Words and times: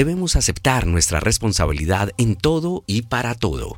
Debemos 0.00 0.34
aceptar 0.34 0.86
nuestra 0.86 1.20
responsabilidad 1.20 2.12
en 2.16 2.34
todo 2.34 2.84
y 2.86 3.02
para 3.02 3.34
todo. 3.34 3.76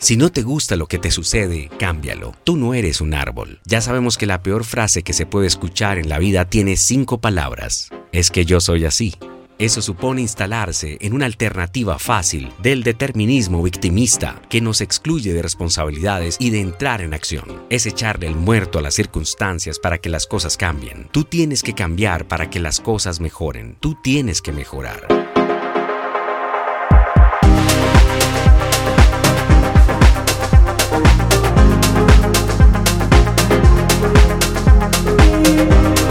Si 0.00 0.16
no 0.16 0.32
te 0.32 0.40
gusta 0.40 0.76
lo 0.76 0.86
que 0.86 0.98
te 0.98 1.10
sucede, 1.10 1.68
cámbialo. 1.78 2.34
Tú 2.42 2.56
no 2.56 2.72
eres 2.72 3.02
un 3.02 3.12
árbol. 3.12 3.60
Ya 3.66 3.82
sabemos 3.82 4.16
que 4.16 4.24
la 4.24 4.42
peor 4.42 4.64
frase 4.64 5.02
que 5.02 5.12
se 5.12 5.26
puede 5.26 5.46
escuchar 5.46 5.98
en 5.98 6.08
la 6.08 6.18
vida 6.18 6.46
tiene 6.46 6.78
cinco 6.78 7.20
palabras. 7.20 7.90
Es 8.10 8.30
que 8.30 8.46
yo 8.46 8.60
soy 8.60 8.86
así. 8.86 9.14
Eso 9.58 9.82
supone 9.82 10.22
instalarse 10.22 10.96
en 11.02 11.12
una 11.12 11.26
alternativa 11.26 11.98
fácil 11.98 12.50
del 12.62 12.82
determinismo 12.82 13.62
victimista 13.62 14.40
que 14.48 14.62
nos 14.62 14.80
excluye 14.80 15.34
de 15.34 15.42
responsabilidades 15.42 16.38
y 16.40 16.48
de 16.48 16.60
entrar 16.60 17.02
en 17.02 17.12
acción. 17.12 17.66
Es 17.68 17.84
echarle 17.84 18.26
el 18.26 18.36
muerto 18.36 18.78
a 18.78 18.82
las 18.82 18.94
circunstancias 18.94 19.78
para 19.78 19.98
que 19.98 20.08
las 20.08 20.26
cosas 20.26 20.56
cambien. 20.56 21.10
Tú 21.12 21.24
tienes 21.24 21.62
que 21.62 21.74
cambiar 21.74 22.26
para 22.26 22.48
que 22.48 22.58
las 22.58 22.80
cosas 22.80 23.20
mejoren. 23.20 23.76
Tú 23.80 23.98
tienes 24.02 24.40
que 24.40 24.52
mejorar. 24.52 25.29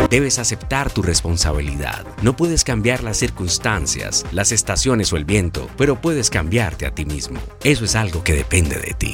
Debes 0.09 0.39
aceptar 0.39 0.91
tu 0.91 1.03
responsabilidad. 1.03 2.05
No 2.23 2.35
puedes 2.35 2.63
cambiar 2.63 3.03
las 3.03 3.17
circunstancias, 3.17 4.25
las 4.31 4.51
estaciones 4.51 5.13
o 5.13 5.17
el 5.17 5.25
viento, 5.25 5.69
pero 5.77 6.01
puedes 6.01 6.31
cambiarte 6.31 6.87
a 6.87 6.91
ti 6.91 7.05
mismo. 7.05 7.39
Eso 7.63 7.85
es 7.85 7.95
algo 7.95 8.23
que 8.23 8.33
depende 8.33 8.79
de 8.79 8.93
ti. 8.93 9.13